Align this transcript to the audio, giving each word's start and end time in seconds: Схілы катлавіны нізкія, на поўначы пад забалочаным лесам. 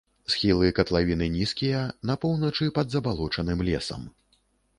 Схілы 0.35 0.69
катлавіны 0.77 1.27
нізкія, 1.35 1.81
на 2.11 2.15
поўначы 2.25 2.71
пад 2.79 2.87
забалочаным 2.97 3.59
лесам. 3.71 4.01